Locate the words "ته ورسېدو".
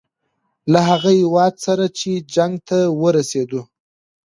2.69-3.61